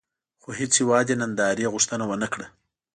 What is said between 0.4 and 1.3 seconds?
خو هېڅ هېواد یې د